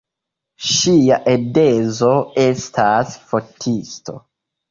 Ŝia 0.67 1.17
edzo 1.33 2.09
estas 2.45 3.13
fotisto. 3.33 4.19